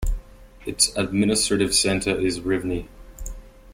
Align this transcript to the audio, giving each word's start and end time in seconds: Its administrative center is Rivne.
Its 0.65 0.91
administrative 0.97 1.75
center 1.75 2.09
is 2.19 2.39
Rivne. 2.39 2.87